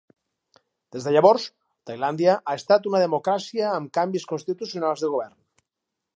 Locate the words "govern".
5.15-5.39